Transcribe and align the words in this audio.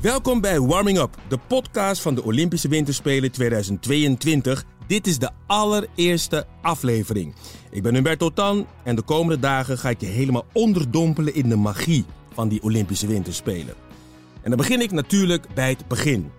Welkom 0.00 0.40
bij 0.40 0.60
Warming 0.60 0.98
Up, 0.98 1.16
de 1.28 1.38
podcast 1.46 2.02
van 2.02 2.14
de 2.14 2.24
Olympische 2.24 2.68
Winterspelen 2.68 3.30
2022. 3.30 4.64
Dit 4.86 5.06
is 5.06 5.18
de 5.18 5.30
allereerste 5.46 6.46
aflevering. 6.62 7.34
Ik 7.70 7.82
ben 7.82 7.94
Humberto 7.94 8.30
Tan 8.30 8.66
en 8.84 8.96
de 8.96 9.02
komende 9.02 9.38
dagen 9.38 9.78
ga 9.78 9.88
ik 9.88 10.00
je 10.00 10.06
helemaal 10.06 10.44
onderdompelen 10.52 11.34
in 11.34 11.48
de 11.48 11.56
magie 11.56 12.04
van 12.32 12.48
die 12.48 12.62
Olympische 12.62 13.06
Winterspelen. 13.06 13.74
En 14.42 14.50
dan 14.50 14.56
begin 14.56 14.80
ik 14.80 14.90
natuurlijk 14.90 15.46
bij 15.54 15.68
het 15.68 15.88
begin. 15.88 16.30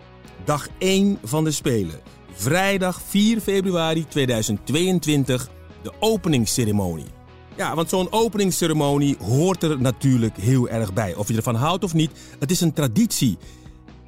Dag 0.44 0.68
1 0.78 1.18
van 1.24 1.44
de 1.44 1.52
Spelen. 1.52 2.00
Vrijdag 2.34 3.02
4 3.02 3.42
februari 3.42 4.08
2022, 4.08 5.50
de 5.84 5.92
openingsceremonie. 6.00 7.21
Ja, 7.62 7.76
want 7.76 7.90
zo'n 7.90 8.12
openingsceremonie 8.12 9.18
hoort 9.20 9.64
er 9.64 9.82
natuurlijk 9.82 10.38
heel 10.38 10.70
erg 10.70 10.94
bij. 10.94 11.16
Of 11.16 11.28
je 11.28 11.36
ervan 11.36 11.56
houdt 11.56 11.84
of 11.84 11.94
niet, 11.94 12.12
het 12.40 12.52
is 12.52 12.62
een 12.62 12.74
traditie. 12.74 13.38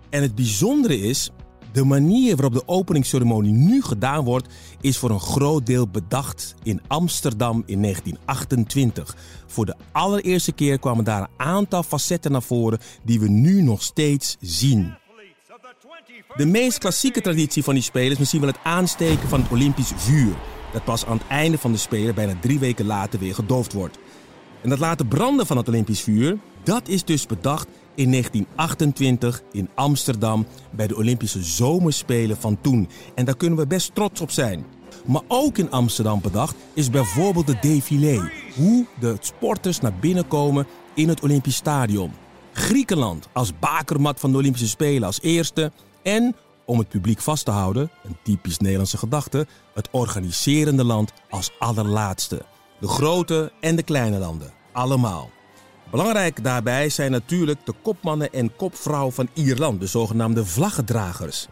En 0.09 0.21
het 0.21 0.35
bijzondere 0.35 0.99
is, 0.99 1.31
de 1.71 1.83
manier 1.83 2.35
waarop 2.35 2.53
de 2.53 2.67
openingsceremonie 2.67 3.51
nu 3.51 3.81
gedaan 3.81 4.23
wordt, 4.23 4.47
is 4.81 4.97
voor 4.97 5.09
een 5.09 5.19
groot 5.19 5.65
deel 5.65 5.87
bedacht 5.87 6.55
in 6.63 6.81
Amsterdam 6.87 7.63
in 7.65 7.81
1928. 7.81 9.15
Voor 9.47 9.65
de 9.65 9.75
allereerste 9.91 10.51
keer 10.51 10.79
kwamen 10.79 11.03
daar 11.03 11.21
een 11.21 11.45
aantal 11.45 11.83
facetten 11.83 12.31
naar 12.31 12.43
voren 12.43 12.79
die 13.03 13.19
we 13.19 13.29
nu 13.29 13.61
nog 13.61 13.83
steeds 13.83 14.38
zien. 14.39 14.93
De 16.35 16.45
meest 16.45 16.77
klassieke 16.77 17.21
traditie 17.21 17.63
van 17.63 17.73
die 17.73 17.83
Spelen 17.83 18.11
is 18.11 18.17
misschien 18.17 18.41
wel 18.41 18.49
het 18.49 18.63
aansteken 18.63 19.29
van 19.29 19.41
het 19.41 19.51
Olympisch 19.51 19.91
vuur. 19.95 20.33
Dat 20.73 20.83
pas 20.83 21.05
aan 21.05 21.17
het 21.17 21.28
einde 21.28 21.57
van 21.57 21.72
de 21.72 21.78
Spelen, 21.78 22.16
bijna 22.16 22.34
drie 22.41 22.59
weken 22.59 22.85
later, 22.85 23.19
weer 23.19 23.35
gedoofd 23.35 23.73
wordt. 23.73 23.97
En 24.61 24.69
dat 24.69 24.79
laten 24.79 25.07
branden 25.07 25.45
van 25.45 25.57
het 25.57 25.67
Olympisch 25.67 26.01
vuur, 26.01 26.38
dat 26.63 26.88
is 26.88 27.03
dus 27.03 27.25
bedacht 27.25 27.67
in 27.95 28.11
1928 28.11 29.41
in 29.51 29.69
Amsterdam 29.75 30.45
bij 30.72 30.88
de 30.88 30.95
Olympische 30.95 31.44
Zomerspelen 31.44 32.38
van 32.38 32.57
toen. 32.61 32.89
En 33.16 33.25
daar 33.25 33.38
kunnen 33.38 33.59
we 33.59 33.67
best 33.67 33.95
trots 33.95 34.22
op 34.22 34.31
zijn. 34.31 34.66
Maar 35.06 35.22
ook 35.28 35.57
in 35.57 35.72
Amsterdam 35.72 36.22
bedacht 36.22 36.56
is 36.73 36.90
bijvoorbeeld 36.90 37.47
de 37.47 37.57
défilé. 37.61 38.29
Hoe 38.55 38.85
de 39.00 39.16
sporters 39.19 39.79
naar 39.79 39.94
binnen 39.94 40.28
komen 40.28 40.67
in 40.94 41.07
het 41.09 41.22
Olympisch 41.22 41.55
Stadion. 41.55 42.11
Griekenland 42.53 43.28
als 43.34 43.59
bakermat 43.59 44.19
van 44.19 44.31
de 44.31 44.38
Olympische 44.38 44.67
Spelen 44.67 45.03
als 45.03 45.22
eerste. 45.22 45.72
En, 46.03 46.35
om 46.66 46.78
het 46.78 46.90
publiek 46.90 47.19
vast 47.19 47.46
te 47.46 47.51
houden, 47.51 47.91
een 48.03 48.18
typisch 48.24 48.57
Nederlandse 48.57 48.97
gedachte, 48.97 49.47
het 49.74 49.90
organiserende 49.91 50.84
land 50.84 51.13
als 51.29 51.51
allerlaatste. 51.59 52.41
De 52.79 52.88
grote 52.88 53.51
en 53.59 53.75
de 53.75 53.84
kleine 53.84 54.18
landen, 54.18 54.51
allemaal. 54.72 55.29
Belangrijk 55.91 56.44
daarbij 56.44 56.90
zijn 56.90 57.12
natuurlijk 57.12 57.66
de 57.66 57.73
kopmannen 57.81 58.34
en 58.34 58.56
kopvrouwen 58.56 59.13
van 59.13 59.29
Ierland, 59.34 59.79
de 59.79 59.88
zogenaamde 59.88 60.46
vlaggedragers. 60.46 61.47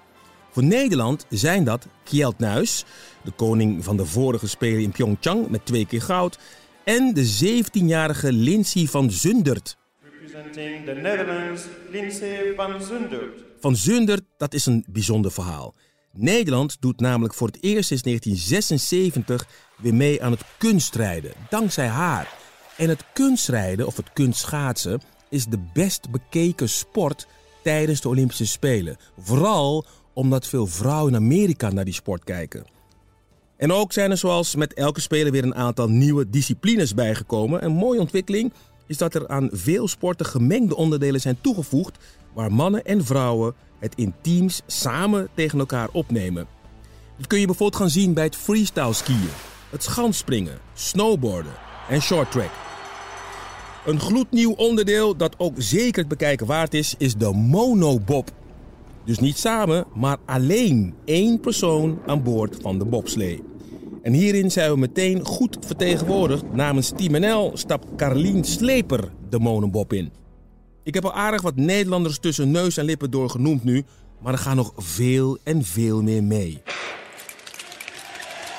Voor 0.51 0.63
Nederland 0.63 1.25
zijn 1.29 1.63
dat 1.63 1.87
Kjeld 2.03 2.39
Nuis, 2.39 2.85
de 3.23 3.31
koning 3.31 3.83
van 3.83 3.97
de 3.97 4.05
vorige 4.05 4.47
Spelen 4.47 4.81
in 4.81 4.91
Pyeongchang 4.91 5.49
met 5.49 5.65
twee 5.65 5.85
keer 5.85 6.01
goud, 6.01 6.39
en 6.83 7.13
de 7.13 7.63
17-jarige 7.63 8.31
Lindsay 8.31 8.85
van 8.85 9.11
Zundert. 9.11 9.77
Representing 10.01 10.85
the 10.85 10.91
Netherlands, 10.93 11.63
Lindsay 11.89 12.53
van 12.55 12.81
Zundert. 12.81 13.50
Van 13.61 13.75
Zundert, 13.75 14.21
dat 14.37 14.53
is 14.53 14.65
een 14.65 14.85
bijzonder 14.89 15.31
verhaal. 15.31 15.73
Nederland 16.13 16.77
doet 16.79 16.99
namelijk 16.99 17.33
voor 17.33 17.47
het 17.47 17.57
eerst 17.63 17.87
sinds 17.87 18.03
1976 18.03 19.47
weer 19.77 19.93
mee 19.93 20.23
aan 20.23 20.31
het 20.31 20.43
kunstrijden, 20.57 21.31
dankzij 21.49 21.87
haar. 21.87 22.33
En 22.77 22.89
het 22.89 23.03
kunstrijden 23.13 23.87
of 23.87 23.97
het 23.97 24.13
kunstschaatsen 24.13 25.01
is 25.29 25.45
de 25.45 25.59
best 25.73 26.11
bekeken 26.11 26.69
sport 26.69 27.27
tijdens 27.63 28.01
de 28.01 28.09
Olympische 28.09 28.47
Spelen. 28.47 28.97
Vooral 29.17 29.85
omdat 30.13 30.47
veel 30.47 30.67
vrouwen 30.67 31.13
in 31.13 31.19
Amerika 31.19 31.69
naar 31.69 31.85
die 31.85 31.93
sport 31.93 32.23
kijken. 32.23 32.65
En 33.57 33.71
ook 33.71 33.93
zijn 33.93 34.11
er 34.11 34.17
zoals 34.17 34.55
met 34.55 34.73
elke 34.73 35.01
speler 35.01 35.31
weer 35.31 35.43
een 35.43 35.55
aantal 35.55 35.89
nieuwe 35.89 36.29
disciplines 36.29 36.93
bijgekomen. 36.93 37.65
Een 37.65 37.71
mooie 37.71 37.99
ontwikkeling 37.99 38.53
is 38.87 38.97
dat 38.97 39.15
er 39.15 39.27
aan 39.27 39.49
veel 39.51 39.87
sporten 39.87 40.25
gemengde 40.25 40.75
onderdelen 40.75 41.21
zijn 41.21 41.37
toegevoegd 41.41 41.97
waar 42.33 42.51
mannen 42.51 42.85
en 42.85 43.05
vrouwen 43.05 43.53
het 43.79 43.95
in 43.95 44.13
teams 44.21 44.61
samen 44.65 45.29
tegen 45.33 45.59
elkaar 45.59 45.89
opnemen. 45.91 46.47
Dat 47.17 47.27
kun 47.27 47.39
je 47.39 47.45
bijvoorbeeld 47.45 47.81
gaan 47.81 47.89
zien 47.89 48.13
bij 48.13 48.23
het 48.23 48.35
freestyle 48.35 48.93
skiën, 48.93 49.29
het 49.69 49.83
schansspringen, 49.83 50.59
snowboarden 50.73 51.53
en 51.89 52.01
shorttrack. 52.01 52.51
Een 53.85 53.99
gloednieuw 53.99 54.51
onderdeel 54.51 55.17
dat 55.17 55.35
ook 55.37 55.53
zeker 55.57 55.99
het 55.99 56.07
bekijken 56.07 56.47
waard 56.47 56.73
is, 56.73 56.95
is 56.97 57.15
de 57.15 57.31
monobob. 57.33 58.31
Dus 59.05 59.19
niet 59.19 59.37
samen, 59.37 59.85
maar 59.93 60.17
alleen 60.25 60.93
één 61.05 61.39
persoon 61.39 61.99
aan 62.05 62.23
boord 62.23 62.57
van 62.61 62.79
de 62.79 62.85
bobslee. 62.85 63.43
En 64.01 64.13
hierin 64.13 64.51
zijn 64.51 64.71
we 64.71 64.77
meteen 64.77 65.25
goed 65.25 65.57
vertegenwoordigd. 65.59 66.53
Namens 66.53 66.91
Team 66.95 67.21
NL 67.21 67.51
stapt 67.53 67.87
Carlien 67.95 68.43
Sleper 68.43 69.11
de 69.29 69.39
monobob 69.39 69.93
in. 69.93 70.20
Ik 70.83 70.93
heb 70.93 71.05
al 71.05 71.13
aardig 71.13 71.41
wat 71.41 71.55
Nederlanders 71.55 72.19
tussen 72.19 72.51
neus 72.51 72.77
en 72.77 72.85
lippen 72.85 73.11
door 73.11 73.29
genoemd 73.29 73.63
nu, 73.63 73.83
maar 74.19 74.33
er 74.33 74.39
gaan 74.39 74.55
nog 74.55 74.73
veel 74.77 75.37
en 75.43 75.63
veel 75.63 76.01
meer 76.01 76.23
mee. 76.23 76.61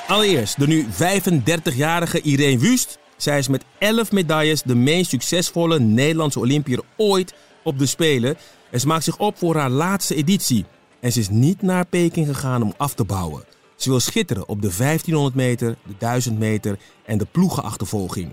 Allereerst 0.06 0.58
de 0.58 0.66
nu 0.66 0.86
35-jarige 0.86 2.20
Irene 2.20 2.58
Wust. 2.58 2.98
Zij 3.16 3.38
is 3.38 3.48
met 3.48 3.64
11 3.78 4.12
medailles 4.12 4.62
de 4.62 4.74
meest 4.74 5.10
succesvolle 5.10 5.80
Nederlandse 5.80 6.38
Olympiër 6.38 6.82
ooit 6.96 7.34
op 7.64 7.78
de 7.78 7.86
Spelen. 7.86 8.36
En 8.70 8.80
ze 8.80 8.86
maakt 8.86 9.04
zich 9.04 9.18
op 9.18 9.38
voor 9.38 9.56
haar 9.56 9.70
laatste 9.70 10.14
editie. 10.14 10.64
En 11.00 11.12
ze 11.12 11.20
is 11.20 11.28
niet 11.28 11.62
naar 11.62 11.86
Peking 11.86 12.26
gegaan 12.26 12.62
om 12.62 12.74
af 12.76 12.94
te 12.94 13.04
bouwen. 13.04 13.44
Ze 13.76 13.90
wil 13.90 14.00
schitteren 14.00 14.48
op 14.48 14.62
de 14.62 14.74
1500 14.76 15.34
meter, 15.34 15.76
de 15.86 15.94
1000 15.98 16.38
meter 16.38 16.78
en 17.04 17.18
de 17.18 17.26
ploegenachtervolging. 17.32 18.32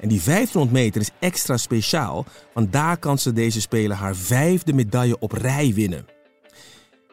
En 0.00 0.08
die 0.08 0.20
1500 0.24 0.72
meter 0.72 1.00
is 1.00 1.10
extra 1.18 1.56
speciaal, 1.56 2.24
want 2.54 2.72
daar 2.72 2.96
kan 2.96 3.18
ze 3.18 3.32
deze 3.32 3.60
Spelen 3.60 3.96
haar 3.96 4.16
vijfde 4.16 4.72
medaille 4.72 5.18
op 5.18 5.32
rij 5.32 5.72
winnen. 5.74 6.06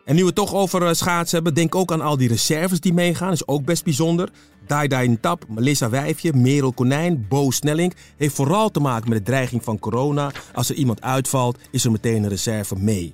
En 0.05 0.15
nu 0.15 0.19
we 0.21 0.27
het 0.27 0.35
toch 0.35 0.53
over 0.53 0.87
eh, 0.87 0.93
schaatsen 0.93 1.35
hebben, 1.35 1.53
denk 1.53 1.75
ook 1.75 1.91
aan 1.91 2.01
al 2.01 2.17
die 2.17 2.27
reserves 2.27 2.79
die 2.79 2.93
meegaan. 2.93 3.31
is 3.31 3.47
ook 3.47 3.65
best 3.65 3.83
bijzonder. 3.83 4.29
Dai 4.67 4.87
Dai 4.87 5.19
Tap, 5.19 5.45
Melissa 5.47 5.89
Wijfje, 5.89 6.33
Merel 6.33 6.73
Konijn, 6.73 7.25
Bo 7.29 7.51
Snelling. 7.51 7.93
Heeft 8.17 8.35
vooral 8.35 8.71
te 8.71 8.79
maken 8.79 9.09
met 9.09 9.17
de 9.17 9.23
dreiging 9.23 9.63
van 9.63 9.79
corona. 9.79 10.31
Als 10.53 10.69
er 10.69 10.75
iemand 10.75 11.01
uitvalt, 11.01 11.57
is 11.71 11.85
er 11.85 11.91
meteen 11.91 12.23
een 12.23 12.29
reserve 12.29 12.75
mee. 12.75 13.13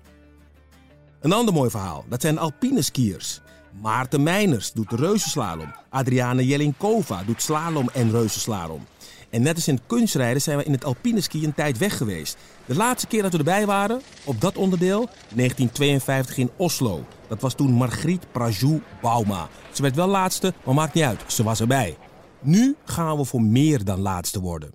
Een 1.22 1.34
ander 1.34 1.54
mooi 1.54 1.70
verhaal, 1.70 2.06
dat 2.10 2.22
zijn 2.22 2.38
alpine 2.38 2.82
skiers. 2.82 3.42
Maarten 3.82 4.24
Meiners 4.24 4.72
doet 4.72 4.90
de 4.90 4.96
reuzenslalom. 4.96 5.74
Adriane 5.90 6.46
Jellinkova 6.46 7.24
doet 7.24 7.42
slalom 7.42 7.90
en 7.94 8.12
reuzenslalom. 8.12 8.86
En 9.32 9.42
net 9.42 9.56
als 9.56 9.68
in 9.68 9.74
het 9.74 9.84
kunstrijden 9.88 10.42
zijn 10.42 10.58
we 10.58 10.64
in 10.64 10.72
het 10.72 10.86
alpine 10.86 11.22
ski 11.22 11.44
een 11.44 11.54
tijd 11.54 11.78
weg 11.78 11.98
geweest. 11.98 12.38
De 12.66 12.76
laatste 12.76 13.08
keer 13.08 13.22
dat 13.22 13.32
we 13.32 13.38
erbij 13.38 13.66
waren, 13.66 14.02
op 14.24 14.42
dat 14.42 14.58
onderdeel, 14.58 15.10
1952 15.36 16.38
in 16.38 16.50
Oslo. 16.56 17.06
Dat 17.28 17.42
was 17.42 17.54
toen 17.54 17.72
Margriet 17.72 18.32
Prajou 18.32 18.82
Bauma. 19.02 19.50
Ze 19.72 19.82
werd 19.82 19.96
wel 19.96 20.08
laatste, 20.08 20.54
maar 20.66 20.74
maakt 20.74 20.94
niet 20.94 21.04
uit, 21.04 21.22
ze 21.28 21.44
was 21.44 21.60
erbij. 21.60 21.98
Nu 22.42 22.76
gaan 22.84 23.18
we 23.18 23.26
voor 23.26 23.42
meer 23.42 23.84
dan 23.84 24.00
laatste 24.00 24.40
worden. 24.40 24.72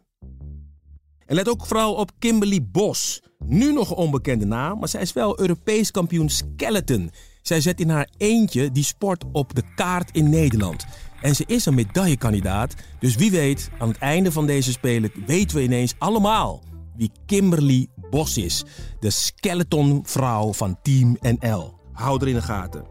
En 1.27 1.35
let 1.35 1.49
ook 1.49 1.67
vooral 1.67 1.95
op 1.95 2.11
Kimberly 2.19 2.67
Bos. 2.71 3.23
Nu 3.39 3.73
nog 3.73 3.91
een 3.91 3.97
onbekende 3.97 4.47
naam, 4.47 4.79
maar 4.79 4.89
zij 4.89 5.01
is 5.01 5.13
wel 5.13 5.41
Europees 5.41 5.91
kampioen 5.91 6.29
skeleton. 6.29 7.11
Zij 7.43 7.61
zet 7.61 7.81
in 7.81 7.91
haar 7.91 8.09
eentje 8.17 8.73
die 8.73 8.85
sport 8.85 9.25
op 9.33 9.55
de 9.55 9.63
kaart 9.75 10.11
in 10.11 10.31
Nederland. 10.31 10.87
En 11.21 11.35
ze 11.35 11.45
is 11.47 11.67
een 11.67 11.75
medaillekandidaat, 11.75 12.75
dus 12.99 13.17
wie 13.17 13.31
weet, 13.31 13.71
aan 13.79 13.89
het 13.89 13.99
einde 13.99 14.33
van 14.33 14.47
deze 14.47 14.73
Spelen 14.73 15.11
weten 15.27 15.57
we 15.57 15.63
ineens 15.63 15.95
allemaal 15.99 16.63
wie 16.97 17.11
Kimberly 17.27 17.87
Bos 18.11 18.37
is. 18.37 18.65
De 19.01 19.11
skeletonvrouw 19.11 20.53
van 20.53 20.79
Team 20.83 21.17
NL. 21.21 21.75
Hou 21.93 22.21
er 22.21 22.29
in 22.29 22.35
de 22.35 22.43
gaten. 22.43 22.85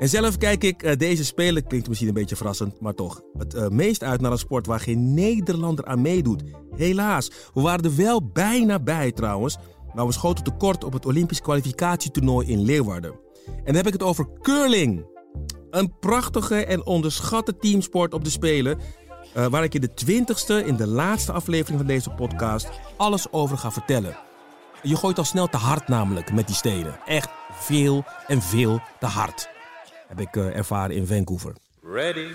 En 0.00 0.08
zelf 0.08 0.36
kijk 0.36 0.64
ik 0.64 0.82
uh, 0.82 0.92
deze 0.96 1.24
spelen, 1.24 1.66
klinkt 1.66 1.88
misschien 1.88 2.08
een 2.08 2.14
beetje 2.14 2.36
verrassend, 2.36 2.80
maar 2.80 2.94
toch, 2.94 3.22
het 3.38 3.54
uh, 3.54 3.68
meest 3.68 4.02
uit 4.02 4.20
naar 4.20 4.32
een 4.32 4.38
sport 4.38 4.66
waar 4.66 4.80
geen 4.80 5.14
Nederlander 5.14 5.84
aan 5.84 6.00
meedoet. 6.00 6.42
Helaas, 6.76 7.30
we 7.54 7.60
waren 7.60 7.84
er 7.84 7.96
wel 7.96 8.26
bijna 8.32 8.78
bij 8.78 9.12
trouwens, 9.12 9.56
maar 9.94 10.06
we 10.06 10.12
schoten 10.12 10.44
tekort 10.44 10.84
op 10.84 10.92
het 10.92 11.06
Olympisch 11.06 11.40
kwalificatietoernooi 11.40 12.46
in 12.46 12.60
Leeuwarden. 12.60 13.12
En 13.46 13.64
dan 13.64 13.74
heb 13.74 13.86
ik 13.86 13.92
het 13.92 14.02
over 14.02 14.28
curling. 14.42 15.04
Een 15.70 15.98
prachtige 16.00 16.64
en 16.64 16.86
onderschatte 16.86 17.56
teamsport 17.56 18.14
op 18.14 18.24
de 18.24 18.30
Spelen, 18.30 18.78
uh, 19.36 19.46
waar 19.46 19.64
ik 19.64 19.72
je 19.72 19.80
de 19.80 19.94
twintigste 19.94 20.64
in 20.64 20.76
de 20.76 20.86
laatste 20.86 21.32
aflevering 21.32 21.78
van 21.78 21.86
deze 21.86 22.10
podcast 22.10 22.68
alles 22.96 23.32
over 23.32 23.58
ga 23.58 23.70
vertellen. 23.70 24.16
Je 24.82 24.96
gooit 24.96 25.18
al 25.18 25.24
snel 25.24 25.46
te 25.46 25.56
hard 25.56 25.88
namelijk 25.88 26.32
met 26.32 26.46
die 26.46 26.56
stenen. 26.56 26.98
Echt 27.06 27.30
veel 27.52 28.04
en 28.26 28.42
veel 28.42 28.80
te 28.98 29.06
hard 29.06 29.48
heb 30.10 30.20
ik 30.20 30.36
uh, 30.36 30.56
ervaren 30.56 30.96
in 30.96 31.06
Vancouver. 31.06 31.54
Ready. 31.82 32.26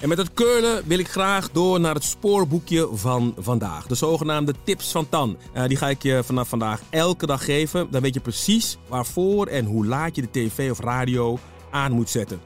En 0.00 0.08
met 0.08 0.18
het 0.18 0.34
curlen 0.34 0.82
wil 0.86 0.98
ik 0.98 1.08
graag 1.08 1.50
door 1.50 1.80
naar 1.80 1.94
het 1.94 2.04
spoorboekje 2.04 2.88
van 2.92 3.34
vandaag. 3.38 3.86
De 3.86 3.94
zogenaamde 3.94 4.54
tips 4.64 4.90
van 4.90 5.08
Tan. 5.08 5.36
Uh, 5.54 5.64
die 5.66 5.76
ga 5.76 5.88
ik 5.88 6.02
je 6.02 6.22
vanaf 6.24 6.48
vandaag 6.48 6.80
elke 6.90 7.26
dag 7.26 7.44
geven. 7.44 7.86
Dan 7.90 8.02
weet 8.02 8.14
je 8.14 8.20
precies 8.20 8.78
waarvoor 8.88 9.46
en 9.46 9.64
hoe 9.64 9.86
laat 9.86 10.16
je 10.16 10.22
de 10.22 10.30
tv 10.30 10.70
of 10.70 10.80
radio 10.80 11.38
aan 11.70 11.92
moet 11.92 12.10
zetten. 12.10 12.40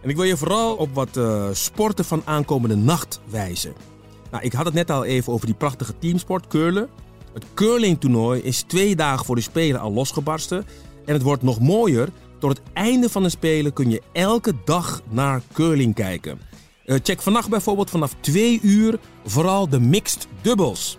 En 0.00 0.10
ik 0.10 0.16
wil 0.16 0.24
je 0.24 0.36
vooral 0.36 0.74
op 0.74 0.94
wat 0.94 1.16
uh, 1.16 1.48
sporten 1.52 2.04
van 2.04 2.22
aankomende 2.24 2.76
nacht 2.76 3.20
wijzen. 3.30 3.74
Nou, 4.30 4.44
ik 4.44 4.52
had 4.52 4.64
het 4.64 4.74
net 4.74 4.90
al 4.90 5.04
even 5.04 5.32
over 5.32 5.46
die 5.46 5.54
prachtige 5.54 5.98
teamsport, 5.98 6.46
curlen. 6.46 6.88
Het 7.32 7.44
curlingtoernooi 7.54 8.40
is 8.40 8.62
twee 8.62 8.96
dagen 8.96 9.24
voor 9.26 9.36
de 9.36 9.40
Spelen 9.40 9.80
al 9.80 9.92
losgebarsten. 9.92 10.66
En 11.04 11.12
het 11.12 11.22
wordt 11.22 11.42
nog 11.42 11.60
mooier 11.60 12.08
tot 12.38 12.50
het 12.50 12.62
einde 12.72 13.08
van 13.08 13.22
de 13.22 13.28
Spelen 13.28 13.72
kun 13.72 13.90
je 13.90 14.02
elke 14.12 14.54
dag 14.64 15.02
naar 15.08 15.42
curling 15.52 15.94
kijken. 15.94 16.40
Uh, 16.92 16.98
check 17.02 17.22
vannacht 17.22 17.48
bijvoorbeeld 17.48 17.90
vanaf 17.90 18.14
2 18.20 18.58
uur 18.62 18.98
vooral 19.24 19.68
de 19.68 19.80
mixed 19.80 20.26
dubbels. 20.40 20.98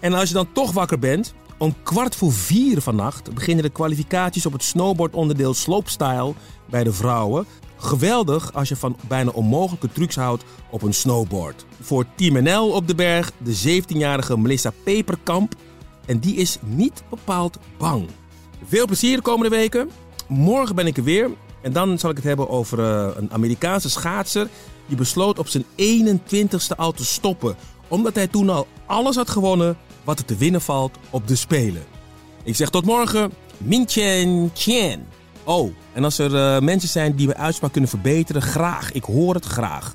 En 0.00 0.12
als 0.12 0.28
je 0.28 0.34
dan 0.34 0.52
toch 0.52 0.72
wakker 0.72 0.98
bent, 0.98 1.34
om 1.58 1.74
kwart 1.82 2.16
voor 2.16 2.32
vier 2.32 2.80
vannacht 2.80 3.34
beginnen 3.34 3.64
de 3.64 3.70
kwalificaties 3.70 4.46
op 4.46 4.52
het 4.52 4.62
snowboardonderdeel 4.62 5.54
slopestyle 5.54 6.34
bij 6.70 6.84
de 6.84 6.92
vrouwen. 6.92 7.46
Geweldig 7.76 8.52
als 8.52 8.68
je 8.68 8.76
van 8.76 8.96
bijna 9.08 9.30
onmogelijke 9.30 9.92
trucs 9.92 10.16
houdt 10.16 10.44
op 10.70 10.82
een 10.82 10.94
snowboard. 10.94 11.66
Voor 11.80 12.06
Team 12.14 12.42
NL 12.42 12.70
op 12.70 12.86
de 12.86 12.94
berg 12.94 13.32
de 13.38 13.82
17-jarige 13.82 14.38
Melissa 14.38 14.72
Peperkamp. 14.84 15.54
En 16.06 16.18
die 16.18 16.34
is 16.34 16.58
niet 16.60 17.02
bepaald 17.10 17.58
bang. 17.78 18.08
Veel 18.64 18.86
plezier 18.86 19.16
de 19.16 19.22
komende 19.22 19.56
weken. 19.56 19.90
Morgen 20.28 20.74
ben 20.74 20.86
ik 20.86 20.96
er 20.96 21.04
weer. 21.04 21.30
En 21.64 21.72
dan 21.72 21.98
zal 21.98 22.10
ik 22.10 22.16
het 22.16 22.24
hebben 22.24 22.48
over 22.48 22.78
uh, 22.78 23.08
een 23.16 23.32
Amerikaanse 23.32 23.90
schaatser. 23.90 24.48
Die 24.86 24.96
besloot 24.96 25.38
op 25.38 25.48
zijn 25.48 25.64
21ste 25.76 26.76
al 26.76 26.92
te 26.92 27.04
stoppen. 27.04 27.56
Omdat 27.88 28.14
hij 28.14 28.26
toen 28.26 28.48
al 28.48 28.66
alles 28.86 29.16
had 29.16 29.30
gewonnen 29.30 29.76
wat 30.04 30.18
er 30.18 30.24
te 30.24 30.36
winnen 30.36 30.60
valt 30.60 30.96
op 31.10 31.28
de 31.28 31.36
Spelen. 31.36 31.82
Ik 32.42 32.56
zeg 32.56 32.70
tot 32.70 32.84
morgen. 32.84 33.32
Min 33.58 33.88
Chen 33.88 34.50
Chen. 34.54 35.06
Oh, 35.44 35.74
en 35.92 36.04
als 36.04 36.18
er 36.18 36.30
uh, 36.34 36.60
mensen 36.60 36.88
zijn 36.88 37.14
die 37.14 37.26
mijn 37.26 37.38
uitspraak 37.38 37.72
kunnen 37.72 37.90
verbeteren, 37.90 38.42
graag. 38.42 38.92
Ik 38.92 39.04
hoor 39.04 39.34
het 39.34 39.44
graag. 39.44 39.94